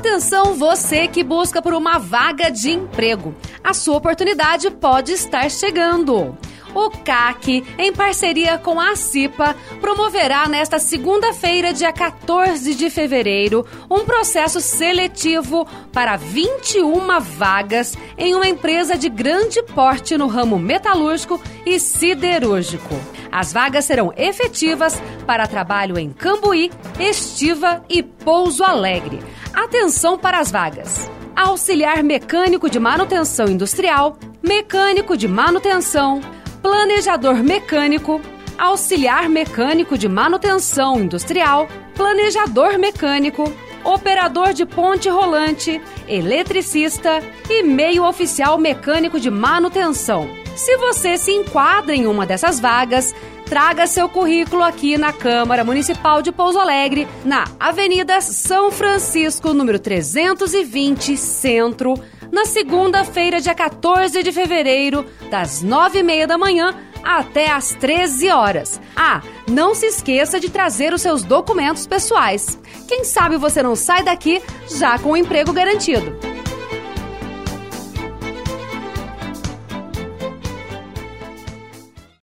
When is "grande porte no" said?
19.10-20.28